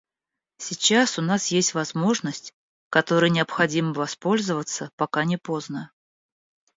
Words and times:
Сейчас 0.57 1.19
у 1.19 1.21
нас 1.21 1.49
есть 1.49 1.75
возможность, 1.75 2.55
которой 2.89 3.29
необходимо 3.29 3.93
воспользоваться, 3.93 4.89
пока 4.95 5.23
не 5.25 5.37
поздно. 5.37 5.91